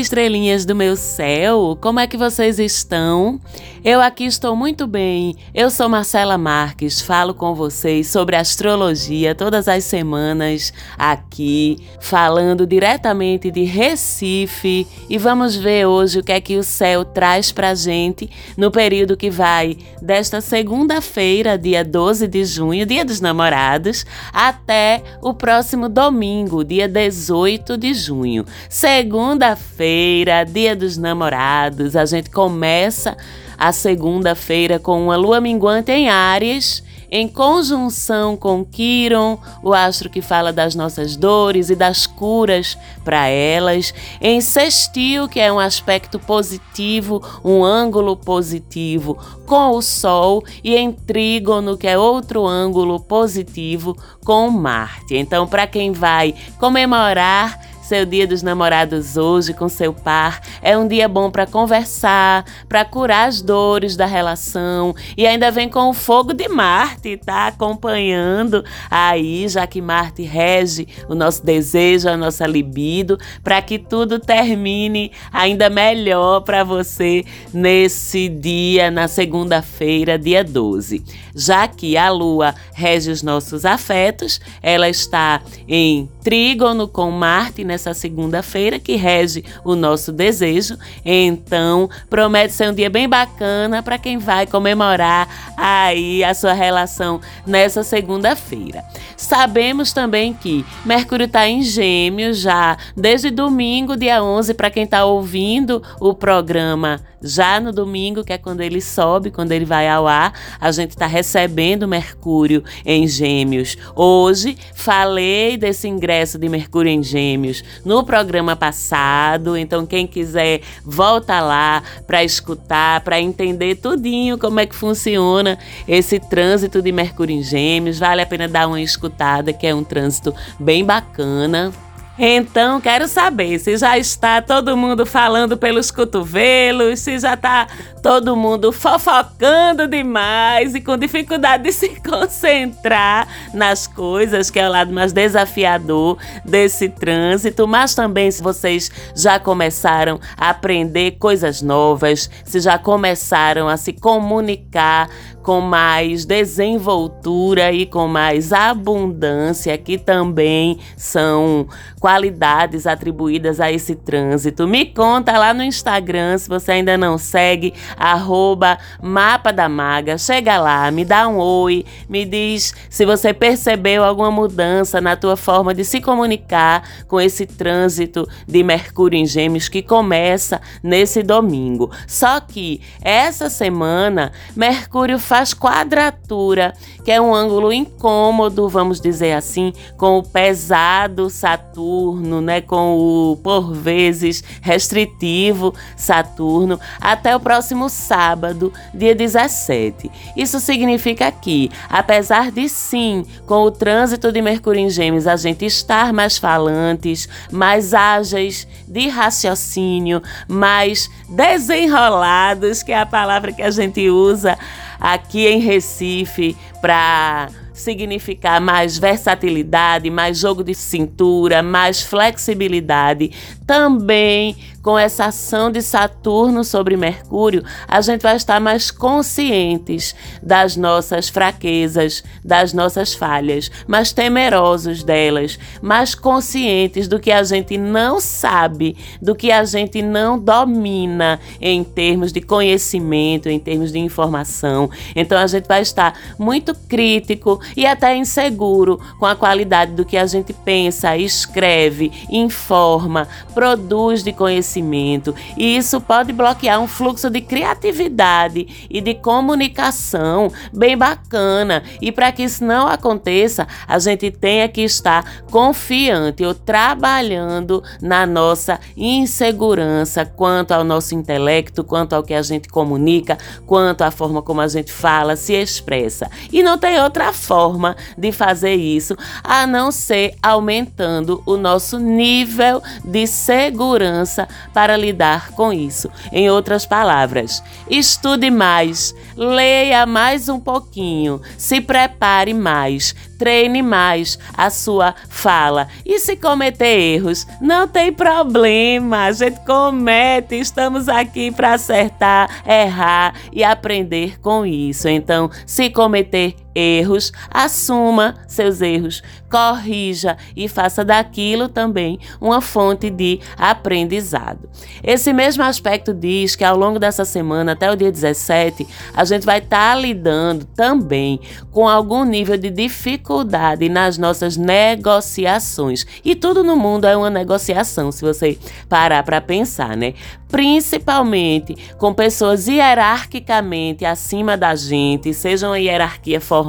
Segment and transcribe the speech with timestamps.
[0.00, 1.76] Estrelinhas do meu céu!
[1.80, 3.40] Como é que vocês estão?
[3.82, 5.34] Eu aqui estou muito bem.
[5.54, 13.50] Eu sou Marcela Marques, falo com vocês sobre astrologia todas as semanas aqui, falando diretamente
[13.50, 18.28] de Recife e vamos ver hoje o que é que o céu traz pra gente
[18.54, 25.32] no período que vai desta segunda-feira, dia 12 de junho, dia dos namorados, até o
[25.32, 28.44] próximo domingo, dia 18 de junho.
[28.68, 33.16] Segunda-feira, dia dos namorados, a gente começa
[33.60, 40.22] a segunda-feira com uma lua minguante em Áries, em conjunção com Quiron, o astro que
[40.22, 46.18] fala das nossas dores e das curas para elas, em sextil, que é um aspecto
[46.18, 53.94] positivo, um ângulo positivo com o Sol, e em trígono, que é outro ângulo positivo
[54.24, 55.16] com Marte.
[55.16, 60.40] Então, para quem vai comemorar seu dia dos namorados hoje com seu par.
[60.62, 64.94] É um dia bom para conversar, para curar as dores da relação.
[65.16, 70.86] E ainda vem com o fogo de Marte, tá acompanhando aí, já que Marte rege
[71.08, 78.28] o nosso desejo, a nossa libido, para que tudo termine ainda melhor para você nesse
[78.28, 81.02] dia, na segunda-feira, dia 12.
[81.34, 87.79] Já que a lua rege os nossos afetos, ela está em trígono com Marte nessa
[87.80, 90.76] nessa segunda-feira, que rege o nosso desejo.
[91.04, 97.20] Então, promete ser um dia bem bacana para quem vai comemorar aí a sua relação
[97.46, 98.84] nessa segunda-feira.
[99.16, 105.04] Sabemos também que Mercúrio está em Gêmeos já desde domingo, dia 11, para quem está
[105.04, 110.06] ouvindo o programa já no domingo, que é quando ele sobe, quando ele vai ao
[110.06, 113.76] ar, a gente está recebendo Mercúrio em Gêmeos.
[113.94, 121.40] Hoje falei desse ingresso de Mercúrio em Gêmeos no programa passado, então quem quiser volta
[121.40, 127.42] lá para escutar, para entender tudinho como é que funciona esse trânsito de Mercúrio em
[127.42, 127.98] Gêmeos.
[127.98, 131.72] Vale a pena dar uma escutada, que é um trânsito bem bacana.
[132.18, 137.66] Então, quero saber se já está todo mundo falando pelos cotovelos, se já está
[138.02, 144.72] todo mundo fofocando demais e com dificuldade de se concentrar nas coisas, que é o
[144.72, 152.28] lado mais desafiador desse trânsito, mas também se vocês já começaram a aprender coisas novas,
[152.44, 155.08] se já começaram a se comunicar
[155.42, 161.66] com mais desenvoltura e com mais abundância, que também são
[162.00, 164.66] qualidades atribuídas a esse trânsito.
[164.66, 170.18] Me conta lá no Instagram, se você ainda não segue, arroba Mapa da Maga.
[170.18, 175.36] Chega lá, me dá um oi, me diz se você percebeu alguma mudança na tua
[175.36, 181.90] forma de se comunicar com esse trânsito de Mercúrio em Gêmeos que começa nesse domingo.
[182.06, 186.74] Só que essa semana, Mercúrio faz quadratura,
[187.04, 193.36] que é um ângulo incômodo, vamos dizer assim, com o pesado Saturno, né, com o
[193.36, 200.10] por vezes restritivo Saturno, até o próximo sábado, dia 17.
[200.36, 205.64] Isso significa que, apesar de sim, com o trânsito de Mercúrio em Gêmeos, a gente
[205.64, 213.70] estar mais falantes, mais ágeis de raciocínio, mais desenrolados, que é a palavra que a
[213.70, 214.58] gente usa
[215.00, 223.30] aqui em Recife para significar mais versatilidade, mais jogo de cintura, mais flexibilidade.
[223.66, 230.76] Também com essa ação de Saturno sobre Mercúrio, a gente vai estar mais conscientes das
[230.76, 238.20] nossas fraquezas, das nossas falhas, mais temerosos delas, mais conscientes do que a gente não
[238.20, 244.90] sabe, do que a gente não domina em termos de conhecimento, em termos de informação.
[245.14, 250.16] Então a gente vai estar muito crítico e até inseguro com a qualidade do que
[250.16, 257.40] a gente pensa, escreve, informa, produz de conhecimento e isso pode bloquear um fluxo de
[257.40, 261.82] criatividade e de comunicação bem bacana.
[262.00, 268.26] E para que isso não aconteça, a gente tem que estar confiante ou trabalhando na
[268.26, 274.42] nossa insegurança quanto ao nosso intelecto, quanto ao que a gente comunica, quanto à forma
[274.42, 276.30] como a gente fala, se expressa.
[276.52, 282.82] E não tem outra forma de fazer isso a não ser aumentando o nosso nível
[283.04, 286.10] de segurança para lidar com isso.
[286.32, 294.68] Em outras palavras, estude mais, leia mais um pouquinho, se prepare mais, treine mais a
[294.68, 295.88] sua fala.
[296.04, 303.32] E se cometer erros, não tem problema, a gente comete, estamos aqui para acertar, errar
[303.50, 305.08] e aprender com isso.
[305.08, 313.40] Então, se cometer erros, assuma seus erros, corrija e faça daquilo também uma fonte de
[313.56, 314.68] aprendizado.
[315.02, 319.44] Esse mesmo aspecto diz que ao longo dessa semana, até o dia 17, a gente
[319.44, 321.40] vai estar tá lidando também
[321.70, 326.06] com algum nível de dificuldade nas nossas negociações.
[326.24, 328.58] E tudo no mundo é uma negociação, se você
[328.88, 330.14] parar para pensar, né?
[330.48, 336.59] Principalmente com pessoas hierarquicamente acima da gente, seja uma hierarquia formal,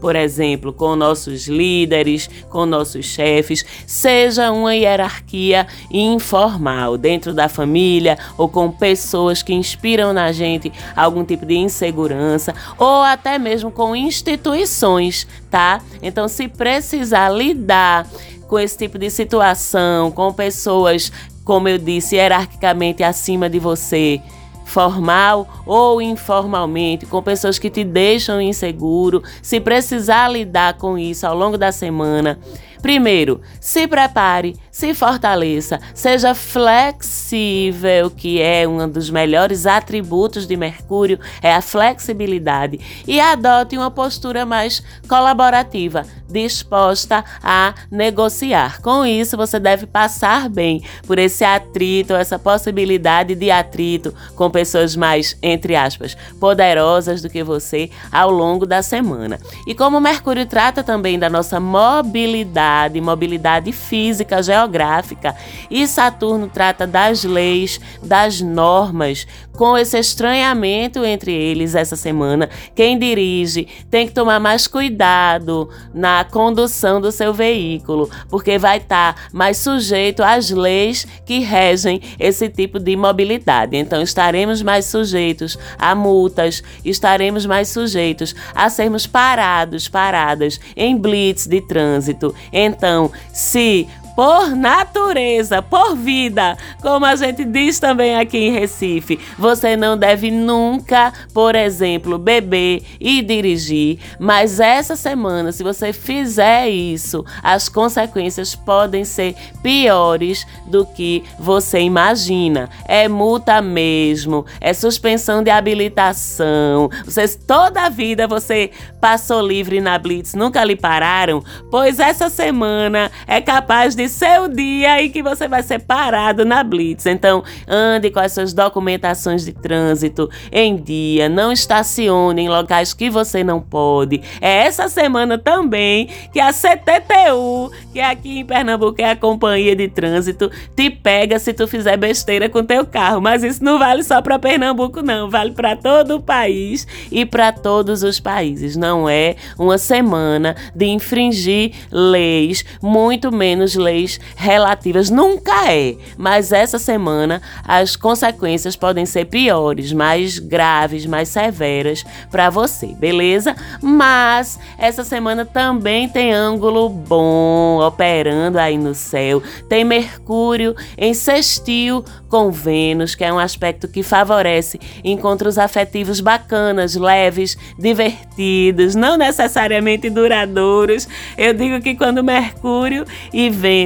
[0.00, 8.18] por exemplo, com nossos líderes, com nossos chefes, seja uma hierarquia informal, dentro da família
[8.36, 13.94] ou com pessoas que inspiram na gente algum tipo de insegurança, ou até mesmo com
[13.94, 15.80] instituições, tá?
[16.02, 18.06] Então, se precisar lidar
[18.48, 21.10] com esse tipo de situação, com pessoas,
[21.44, 24.20] como eu disse, hierarquicamente acima de você,
[24.64, 31.36] formal ou informalmente, com pessoas que te deixam inseguro, se precisar lidar com isso ao
[31.36, 32.38] longo da semana,
[32.84, 41.18] primeiro, se prepare, se fortaleça, seja flexível, que é um dos melhores atributos de Mercúrio,
[41.40, 42.78] é a flexibilidade,
[43.08, 48.82] e adote uma postura mais colaborativa, disposta a negociar.
[48.82, 54.94] Com isso, você deve passar bem por esse atrito, essa possibilidade de atrito com pessoas
[54.94, 59.40] mais, entre aspas, poderosas do que você ao longo da semana.
[59.66, 65.34] E como Mercúrio trata também da nossa mobilidade, mobilidade física, geográfica,
[65.70, 69.26] e Saturno trata das leis, das normas,
[69.56, 72.48] com esse estranhamento entre eles essa semana.
[72.74, 79.14] Quem dirige tem que tomar mais cuidado na condução do seu veículo, porque vai estar
[79.14, 83.76] tá mais sujeito às leis que regem esse tipo de mobilidade.
[83.76, 91.46] Então estaremos mais sujeitos a multas, estaremos mais sujeitos a sermos parados, paradas em blitz
[91.46, 92.34] de trânsito.
[92.64, 99.18] Então, se por natureza, por vida, como a gente diz também aqui em Recife.
[99.38, 106.68] Você não deve nunca, por exemplo, beber e dirigir, mas essa semana, se você fizer
[106.68, 112.68] isso, as consequências podem ser piores do que você imagina.
[112.86, 116.90] É multa mesmo, é suspensão de habilitação.
[117.04, 118.70] Vocês toda a vida você
[119.00, 121.42] passou livre na Blitz, nunca lhe pararam?
[121.70, 126.62] Pois essa semana é capaz de seu dia e que você vai ser parado na
[126.62, 127.06] Blitz.
[127.06, 133.10] Então, ande com as suas documentações de trânsito em dia, não estacione em locais que
[133.10, 134.20] você não pode.
[134.40, 139.76] É essa semana também que a CTTU, que é aqui em Pernambuco é a Companhia
[139.76, 143.20] de Trânsito, te pega se tu fizer besteira com teu carro.
[143.20, 147.52] Mas isso não vale só para Pernambuco, não, vale para todo o país e para
[147.52, 148.76] todos os países.
[148.76, 153.93] Não é uma semana de infringir leis, muito menos leis
[154.36, 155.10] relativas.
[155.10, 155.96] Nunca é.
[156.16, 163.54] Mas essa semana as consequências podem ser piores, mais graves, mais severas para você, beleza?
[163.82, 169.42] Mas essa semana também tem ângulo bom operando aí no céu.
[169.68, 176.96] Tem Mercúrio em sextil com Vênus, que é um aspecto que favorece encontros afetivos bacanas,
[176.96, 181.06] leves, divertidos, não necessariamente duradouros.
[181.38, 183.83] Eu digo que quando Mercúrio e Vênus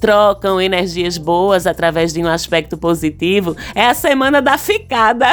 [0.00, 5.26] trocam energias boas através de um aspecto positivo, é a semana da ficada.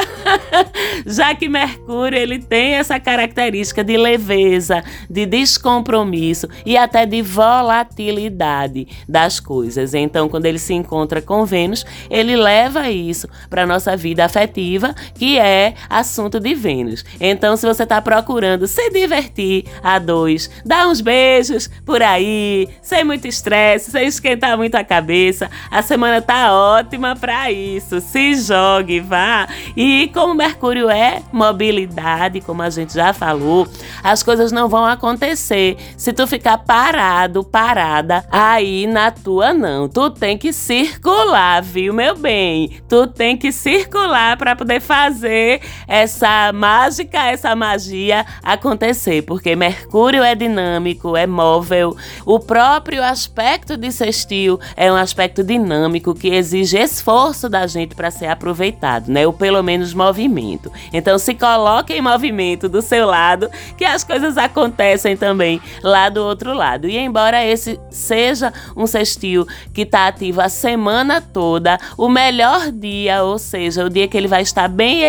[1.06, 8.86] Já que Mercúrio ele tem essa característica de leveza, de descompromisso e até de volatilidade
[9.08, 9.94] das coisas.
[9.94, 15.38] Então, quando ele se encontra com Vênus, ele leva isso para nossa vida afetiva, que
[15.38, 17.04] é assunto de Vênus.
[17.20, 23.04] Então, se você está procurando se divertir a dois, dá uns beijos por aí, sem
[23.04, 28.00] muito estresse, sem esquentar muito a cabeça, a semana tá ótima para isso.
[28.00, 29.48] Se jogue, vá.
[29.76, 33.66] E como Mercúrio é mobilidade, como a gente já falou,
[34.02, 39.88] as coisas não vão acontecer se tu ficar parado, parada aí na tua não.
[39.88, 46.52] Tu tem que circular, viu, meu bem, tu tem que circular para poder fazer essa
[46.52, 51.96] mágica, essa magia acontecer, porque Mercúrio é dinâmico, é móvel.
[52.24, 57.94] O próprio aspecto aspecto de sextil é um aspecto dinâmico que exige esforço da gente
[57.94, 59.26] para ser aproveitado, né?
[59.26, 60.70] Ou pelo menos movimento.
[60.92, 66.22] Então se coloque em movimento do seu lado, que as coisas acontecem também lá do
[66.22, 66.88] outro lado.
[66.88, 73.22] E embora esse seja um sextil que está ativo a semana toda, o melhor dia,
[73.22, 75.02] ou seja, o dia que ele vai estar bem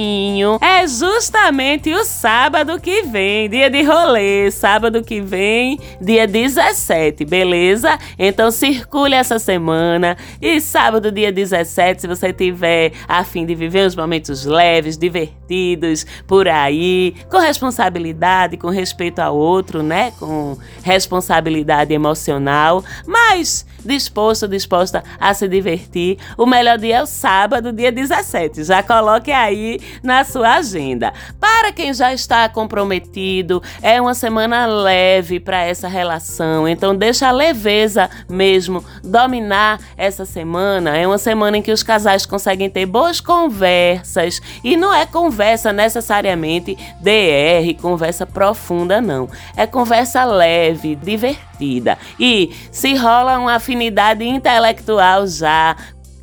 [0.00, 7.24] exato é justamente o sábado que vem, dia de rolê, sábado que vem, dia 17,
[7.24, 7.98] beleza?
[8.18, 13.86] Então circule essa semana e sábado, dia 17, se você tiver a fim de viver
[13.86, 20.12] uns momentos leves, divertidos por aí, com responsabilidade, com respeito ao outro, né?
[20.18, 27.72] Com responsabilidade emocional, mas disposto, disposta a se divertir, o melhor dia é o sábado,
[27.72, 28.64] dia 17.
[28.64, 31.12] Já coloque aí na sua agenda.
[31.40, 37.32] Para quem já está comprometido, é uma semana leve para essa relação, então deixa a
[37.32, 40.96] leveza mesmo dominar essa semana.
[40.96, 45.72] É uma semana em que os casais conseguem ter boas conversas e não é conversa
[45.72, 49.28] necessariamente DR, conversa profunda, não.
[49.56, 51.96] É conversa leve, divertida.
[52.18, 53.75] E se rola uma afinidade
[54.24, 55.76] intelectual já,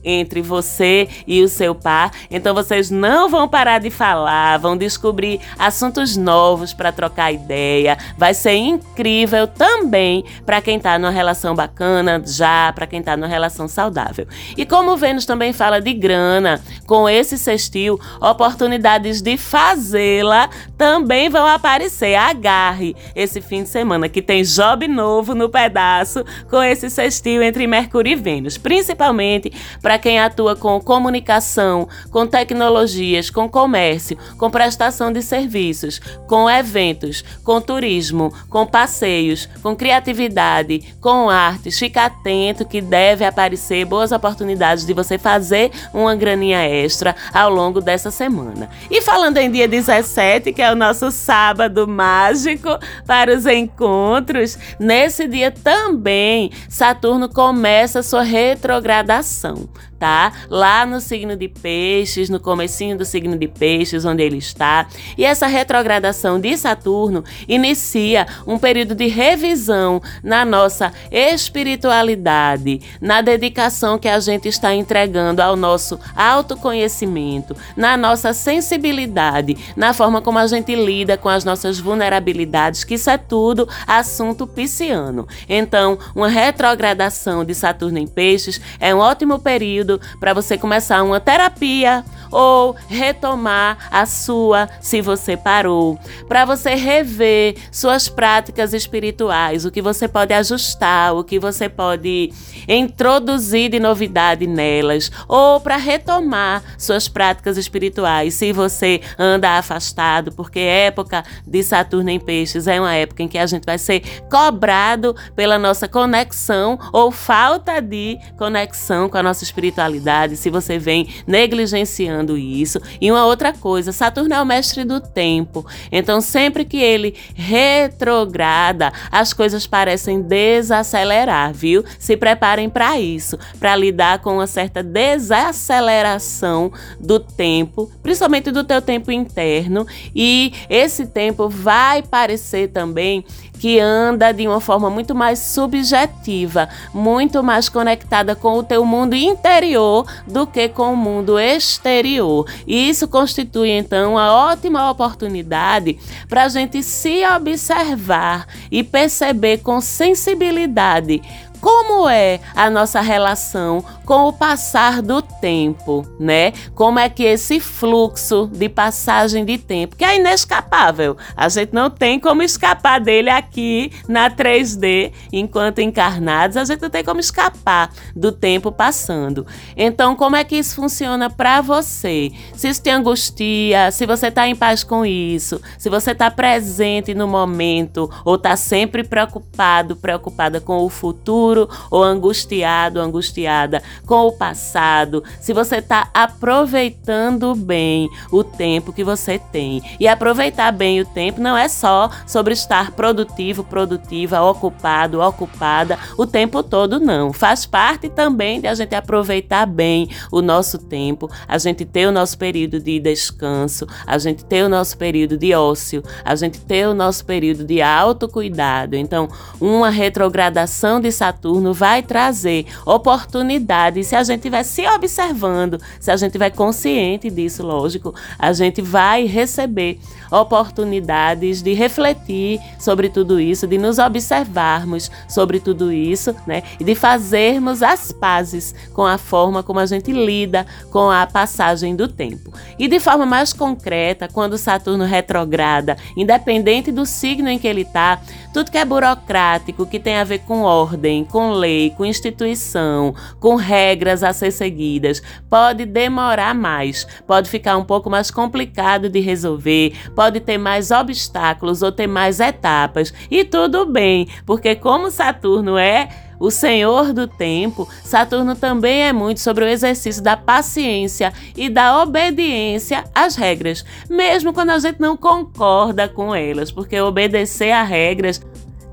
[0.04, 2.12] entre você e o seu par.
[2.30, 7.98] Então vocês não vão parar de falar, vão descobrir assuntos novos para trocar ideia.
[8.18, 13.28] Vai ser incrível também para quem está numa relação bacana já, para quem está numa
[13.28, 14.28] relação saudável.
[14.58, 21.46] E como Vênus também fala de grana, com esse sextil, oportunidades de fazê-la também vão
[21.46, 22.16] aparecer.
[22.16, 27.68] Agarre esse fim de semana que tem job novo no pedaço com esse sextil entre
[27.68, 34.50] Mercúrio e Vênus, principalmente para para quem atua com comunicação, com tecnologias, com comércio, com
[34.50, 41.70] prestação de serviços, com eventos, com turismo, com passeios, com criatividade, com arte.
[41.70, 47.80] Fique atento que deve aparecer boas oportunidades de você fazer uma graninha extra ao longo
[47.80, 48.72] dessa semana.
[48.90, 55.28] E falando em dia 17, que é o nosso sábado mágico para os encontros, nesse
[55.28, 59.70] dia também Saturno começa sua retrogradação
[60.04, 60.34] tá?
[60.50, 64.86] Lá no signo de Peixes, no comecinho do signo de Peixes, onde ele está.
[65.18, 73.98] E essa retrogradação de Saturno inicia um período de revisão na nossa espiritualidade, na dedicação
[73.98, 80.48] que a gente está entregando ao nosso autoconhecimento, na nossa sensibilidade, na forma como a
[80.48, 85.26] gente lida com as nossas vulnerabilidades, que isso é tudo assunto pisciano.
[85.48, 89.73] Então, uma retrogradação de Saturno em Peixes é um ótimo período
[90.20, 92.04] para você começar uma terapia
[92.34, 99.82] ou retomar a sua se você parou, para você rever suas práticas espirituais, o que
[99.82, 102.34] você pode ajustar, o que você pode
[102.68, 110.60] introduzir de novidade nelas, ou para retomar suas práticas espirituais, se você anda afastado, porque
[110.60, 115.16] época de Saturno em Peixes é uma época em que a gente vai ser cobrado
[115.36, 122.23] pela nossa conexão ou falta de conexão com a nossa espiritualidade, se você vem negligenciando
[122.38, 122.80] isso.
[123.00, 125.66] E uma outra coisa, Saturno é o mestre do tempo.
[125.92, 131.84] Então, sempre que ele retrograda, as coisas parecem desacelerar, viu?
[132.00, 138.82] Se preparem para isso, para lidar com uma certa desaceleração do tempo, principalmente do teu
[138.82, 143.26] tempo interno, e esse tempo vai parecer também
[143.64, 149.16] que anda de uma forma muito mais subjetiva, muito mais conectada com o teu mundo
[149.16, 152.46] interior do que com o mundo exterior.
[152.68, 159.80] E isso constitui então uma ótima oportunidade para a gente se observar e perceber com
[159.80, 161.22] sensibilidade
[161.64, 166.52] como é a nossa relação com o passar do tempo, né?
[166.76, 171.90] Como é que esse fluxo de passagem de tempo, que é inescapável, a gente não
[171.90, 177.90] tem como escapar dele aqui na 3D, enquanto encarnados, a gente não tem como escapar
[178.14, 179.48] do tempo passando.
[179.78, 182.34] Então, como é que isso funciona para você?
[182.58, 187.14] Se isso te angustia, se você está em paz com isso, se você está presente
[187.14, 194.28] no momento ou está sempre preocupado, preocupada com o futuro, futuro ou angustiado, angustiada com
[194.28, 199.82] o passado, se você está aproveitando bem o tempo que você tem.
[200.00, 206.26] E aproveitar bem o tempo não é só sobre estar produtivo, produtiva, ocupado, ocupada o
[206.26, 207.32] tempo todo, não.
[207.32, 212.12] Faz parte também de a gente aproveitar bem o nosso tempo, a gente ter o
[212.12, 216.88] nosso período de descanso, a gente ter o nosso período de ócio, a gente ter
[216.88, 218.96] o nosso período de autocuidado.
[218.96, 219.28] Então,
[219.60, 226.10] uma retrogradação de Saturno Saturno vai trazer oportunidades se a gente estiver se observando, se
[226.10, 230.00] a gente estiver consciente disso, lógico, a gente vai receber
[230.32, 236.64] oportunidades de refletir sobre tudo isso, de nos observarmos sobre tudo isso, né?
[236.80, 241.96] E de fazermos as pazes com a forma como a gente lida com a passagem
[241.96, 242.54] do tempo.
[242.80, 248.20] E de forma mais concreta, quando Saturno retrograda, independente do signo em que ele está,
[248.54, 253.56] tudo que é burocrático, que tem a ver com ordem, com lei, com instituição, com
[253.56, 259.94] regras a ser seguidas, pode demorar mais, pode ficar um pouco mais complicado de resolver,
[260.16, 263.12] pode ter mais obstáculos ou ter mais etapas.
[263.32, 266.08] E tudo bem, porque como Saturno é
[266.40, 272.04] o Senhor do tempo, Saturno também é muito sobre o exercício da paciência e da
[272.04, 278.40] obediência às regras, mesmo quando a gente não concorda com elas, porque obedecer a regras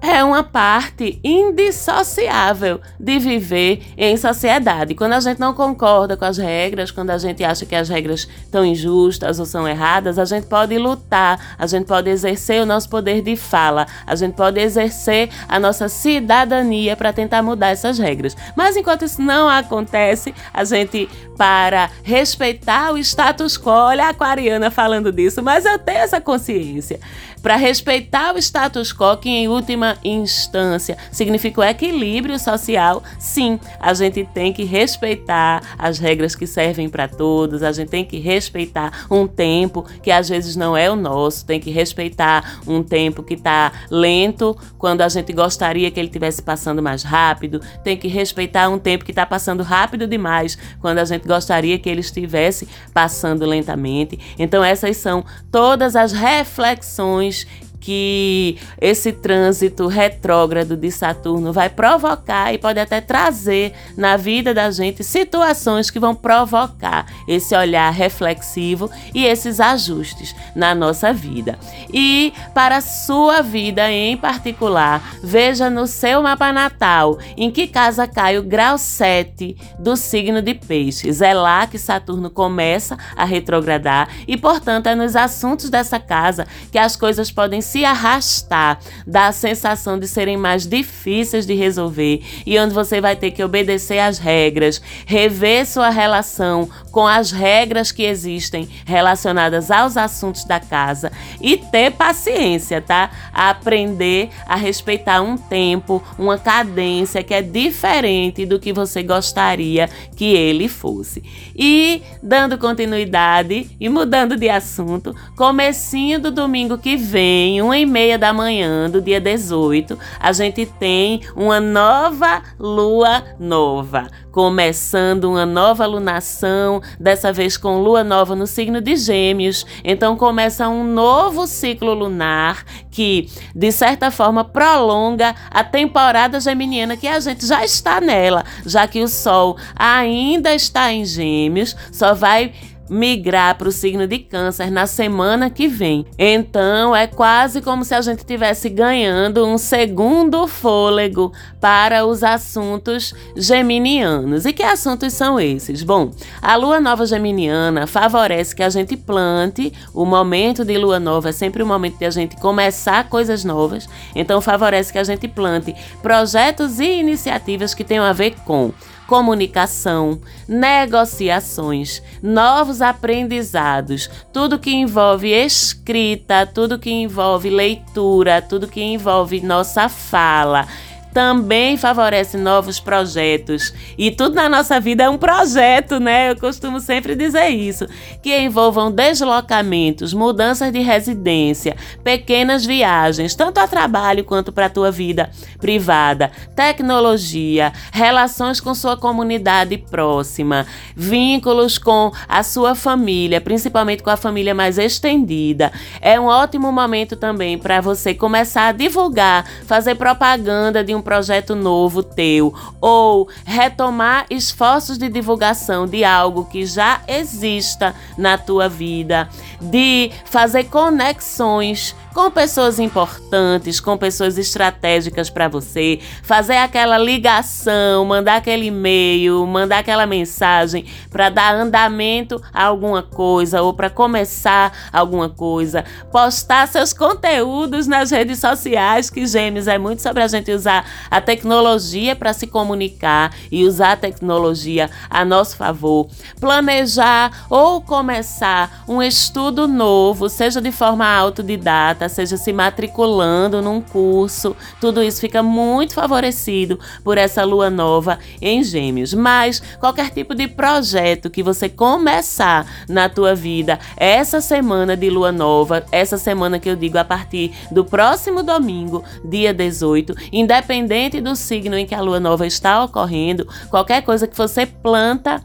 [0.00, 4.95] é uma parte indissociável de viver em sociedade.
[4.95, 8.28] Quando a gente não concorda com as regras, quando a gente acha que as regras
[8.42, 12.88] estão injustas ou são erradas, a gente pode lutar, a gente pode exercer o nosso
[12.88, 18.37] poder de fala, a gente pode exercer a nossa cidadania para tentar mudar essas regras.
[18.57, 24.71] Mas enquanto isso não acontece, a gente para respeitar o status quo, olha a aquariana
[24.71, 27.00] falando disso, mas eu tenho essa consciência
[27.42, 33.94] para respeitar o status quo, que em última instância significa o equilíbrio social, sim, a
[33.94, 39.06] gente tem que respeitar as regras que servem para todos, a gente tem que respeitar
[39.11, 43.35] um tempo que às vezes não é o nosso, tem que respeitar um tempo que
[43.35, 48.68] está lento quando a gente gostaria que ele tivesse passando mais rápido, tem que respeitar
[48.68, 53.47] um tempo que está passando rápido demais quando a gente gostaria que ele estivesse passando
[53.47, 54.18] lentamente.
[54.38, 57.46] Então, essas são todas as reflexões is
[57.80, 64.70] que esse trânsito retrógrado de Saturno vai provocar e pode até trazer na vida da
[64.70, 71.59] gente situações que vão provocar esse olhar reflexivo e esses ajustes na nossa vida.
[71.92, 78.07] E para a sua vida em particular, veja no seu mapa natal em que casa
[78.07, 81.22] cai o grau 7 do signo de Peixes.
[81.22, 86.78] É lá que Saturno começa a retrogradar e, portanto, é nos assuntos dessa casa que
[86.78, 92.59] as coisas podem se arrastar, dá a sensação de serem mais difíceis de resolver e
[92.59, 98.02] onde você vai ter que obedecer às regras, rever sua relação com as regras que
[98.02, 103.11] existem relacionadas aos assuntos da casa e ter paciência, tá?
[103.33, 109.88] A aprender a respeitar um tempo, uma cadência que é diferente do que você gostaria
[110.16, 111.22] que ele fosse.
[111.54, 118.18] E dando continuidade e mudando de assunto, comecinho do domingo que vem, uma e meia
[118.18, 125.87] da manhã do dia 18, a gente tem uma nova lua nova começando uma nova
[125.87, 129.66] lunação, dessa vez com lua nova no signo de Gêmeos.
[129.85, 137.09] Então começa um novo ciclo lunar que, de certa forma, prolonga a temporada geminiana que
[137.09, 142.53] a gente já está nela, já que o Sol ainda está em Gêmeos, só vai
[142.90, 146.05] migrar para o signo de Câncer na semana que vem.
[146.18, 153.14] Então é quase como se a gente estivesse ganhando um segundo fôlego para os assuntos
[153.37, 154.44] geminianos.
[154.44, 155.85] E que assuntos são esses?
[155.85, 156.11] Bom,
[156.42, 159.72] a lua nova geminiana favorece que a gente plante.
[159.94, 163.88] O momento de lua nova é sempre o momento de a gente começar coisas novas.
[164.14, 168.72] Então favorece que a gente plante projetos e iniciativas que tenham a ver com
[169.11, 179.40] comunicação, negociações, novos aprendizados, tudo que envolve escrita, tudo que envolve leitura, tudo que envolve
[179.40, 180.68] nossa fala
[181.12, 183.75] também favorece novos projetos.
[183.99, 186.31] E tudo na nossa vida é um projeto, né?
[186.31, 187.87] Eu costumo sempre dizer isso,
[188.23, 194.90] que envolvam deslocamentos, mudanças de residência, pequenas viagens, tanto a trabalho quanto para a tua
[194.90, 204.11] vida privada, tecnologia, relações com sua comunidade próxima, vínculos com a sua família, principalmente com
[204.11, 205.73] a família mais estendida.
[206.01, 211.02] É um ótimo momento também para você começar a divulgar, fazer propaganda de um um
[211.02, 218.68] projeto novo teu ou retomar esforços de divulgação de algo que já exista na tua
[218.68, 219.28] vida,
[219.60, 228.37] de fazer conexões com pessoas importantes, com pessoas estratégicas para você, fazer aquela ligação, mandar
[228.37, 235.29] aquele e-mail, mandar aquela mensagem para dar andamento a alguma coisa ou para começar alguma
[235.29, 240.85] coisa, postar seus conteúdos nas redes sociais, que Gêmeos é muito sobre a gente usar
[241.11, 246.09] a tecnologia para se comunicar e usar a tecnologia a nosso favor,
[246.40, 254.56] planejar ou começar um estudo novo, seja de forma autodidata, seja se matriculando num curso,
[254.80, 259.14] tudo isso fica muito favorecido por essa lua nova em Gêmeos.
[259.14, 265.32] Mas qualquer tipo de projeto que você começar na tua vida essa semana de lua
[265.32, 271.34] nova, essa semana que eu digo a partir do próximo domingo, dia 18, independente do
[271.36, 275.42] signo em que a lua nova está ocorrendo, qualquer coisa que você planta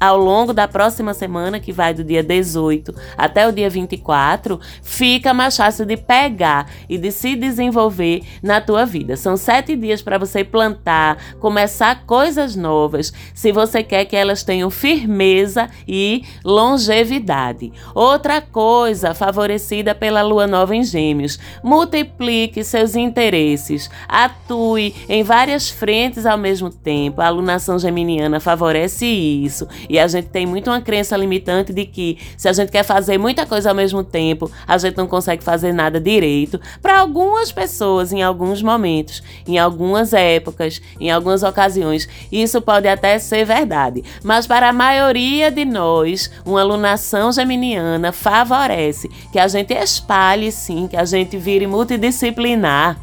[0.00, 5.32] ao longo da próxima semana, que vai do dia 18 até o dia 24, fica
[5.32, 9.16] mais fácil de pegar e de se desenvolver na tua vida.
[9.16, 14.70] São sete dias para você plantar, começar coisas novas, se você quer que elas tenham
[14.70, 17.72] firmeza e longevidade.
[17.94, 26.26] Outra coisa favorecida pela lua nova em Gêmeos: multiplique seus interesses, atue em várias frentes
[26.26, 27.20] ao mesmo tempo.
[27.20, 32.18] A alunação geminiana favorece isso e a gente tem muito uma crença limitante de que
[32.36, 35.72] se a gente quer fazer muita coisa ao mesmo tempo, a gente não consegue fazer
[35.72, 36.60] nada direito.
[36.82, 43.20] Para algumas pessoas, em alguns momentos, em algumas épocas, em algumas ocasiões, isso pode até
[43.20, 44.02] ser verdade.
[44.24, 50.88] Mas para a maioria de nós, uma alunação geminiana favorece que a gente espalhe sim,
[50.88, 52.98] que a gente vire multidisciplinar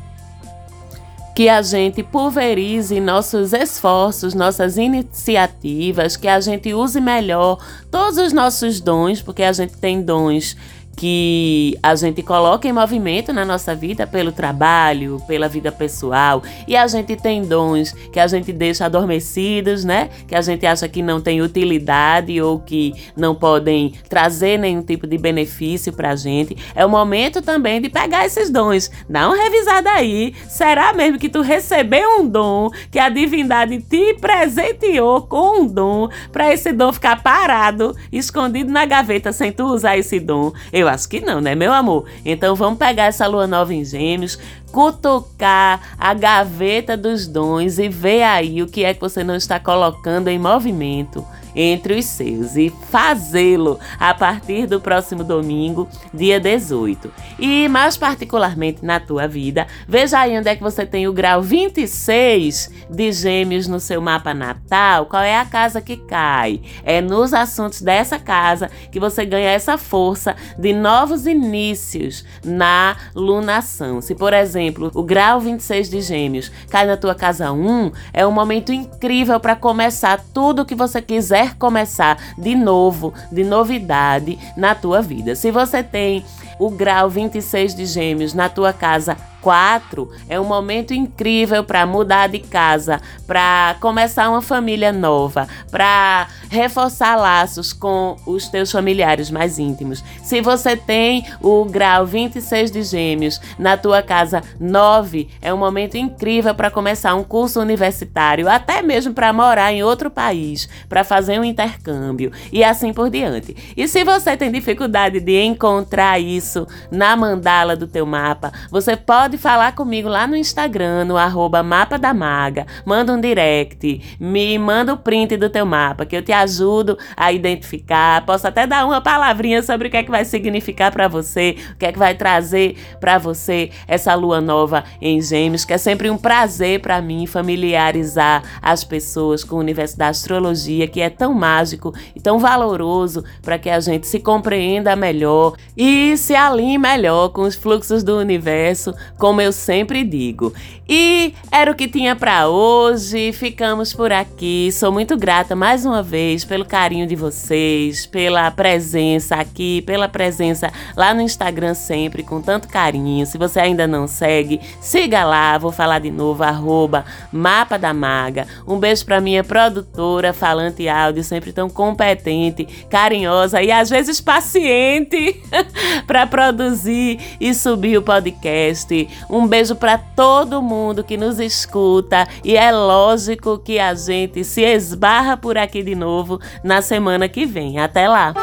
[1.42, 7.58] que a gente pulverize nossos esforços, nossas iniciativas, que a gente use melhor
[7.90, 10.56] todos os nossos dons, porque a gente tem dons
[10.96, 16.76] que a gente coloca em movimento na nossa vida pelo trabalho, pela vida pessoal, e
[16.76, 20.10] a gente tem dons que a gente deixa adormecidos, né?
[20.28, 25.08] Que a gente acha que não tem utilidade ou que não podem trazer nenhum tipo
[25.08, 26.56] de benefício pra gente.
[26.76, 30.36] É o momento também de pegar esses dons, dá uma revisada aí.
[30.48, 36.10] Será mesmo que tu recebeu um dom, que a divindade te presenteou com um dom,
[36.32, 40.52] para esse dom ficar parado, escondido na gaveta sem tu usar esse dom?
[40.72, 42.06] Eu acho que não, né, meu amor?
[42.24, 44.38] Então vamos pegar essa lua nova em Gêmeos,
[44.72, 49.60] cutucar a gaveta dos dons e ver aí o que é que você não está
[49.60, 57.12] colocando em movimento entre os seus e fazê-lo a partir do próximo domingo, dia 18.
[57.40, 61.42] E mais particularmente na tua vida, veja aí onde é que você tem o grau
[61.42, 66.62] 26 de Gêmeos no seu mapa natal, qual é a casa que cai.
[66.84, 74.02] É nos assuntos dessa casa que você ganha essa força de novos inícios na lunação.
[74.02, 78.32] Se, por exemplo, o grau 26 de Gêmeos cai na tua casa 1, é um
[78.32, 84.38] momento incrível para começar tudo o que você quiser quiser começar de novo, de novidade
[84.56, 85.36] na tua vida.
[85.36, 86.24] Se você tem
[86.60, 92.28] o grau 26 de Gêmeos na tua casa 4 é um momento incrível para mudar
[92.28, 99.58] de casa, para começar uma família nova, para reforçar laços com os teus familiares mais
[99.58, 100.04] íntimos.
[100.22, 105.98] Se você tem o grau 26 de Gêmeos na tua casa 9, é um momento
[105.98, 111.40] incrível para começar um curso universitário, até mesmo para morar em outro país, para fazer
[111.40, 113.56] um intercâmbio e assim por diante.
[113.76, 119.31] E se você tem dificuldade de encontrar isso na mandala do teu mapa, você pode
[119.32, 122.66] pode falar comigo lá no Instagram, no arroba mapa da maga.
[122.84, 127.32] Manda um direct, me manda o print do teu mapa, que eu te ajudo a
[127.32, 128.26] identificar.
[128.26, 131.78] Posso até dar uma palavrinha sobre o que é que vai significar para você, o
[131.78, 136.10] que é que vai trazer para você essa lua nova em Gêmeos, que é sempre
[136.10, 141.34] um prazer para mim familiarizar as pessoas com o universo da astrologia, que é tão
[141.34, 147.30] mágico e tão valoroso para que a gente se compreenda melhor e se alinhe melhor
[147.30, 150.52] com os fluxos do universo, como eu sempre digo.
[150.90, 153.32] E era o que tinha para hoje.
[153.32, 154.72] Ficamos por aqui.
[154.74, 160.74] Sou muito grata mais uma vez pelo carinho de vocês, pela presença aqui, pela presença
[160.98, 163.24] lá no Instagram sempre com tanto carinho.
[163.28, 165.56] Se você ainda não segue, siga lá.
[165.60, 168.48] Vou falar de novo arroba Mapa da Maga.
[168.68, 175.40] Um beijo para minha produtora, falante áudio, sempre tão competente, carinhosa e às vezes paciente
[176.08, 179.11] para produzir e subir o podcast.
[179.30, 184.62] Um beijo para todo mundo que nos escuta e é lógico que a gente se
[184.62, 187.80] esbarra por aqui de novo na semana que vem.
[187.80, 188.34] Até lá!